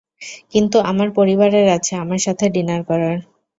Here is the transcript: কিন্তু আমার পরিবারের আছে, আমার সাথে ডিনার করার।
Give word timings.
কিন্তু 0.53 0.77
আমার 0.91 1.09
পরিবারের 1.15 1.67
আছে, 1.77 1.93
আমার 1.95 2.19
সাথে 2.19 2.45
ডিনার 2.55 2.81
করার। 2.83 3.17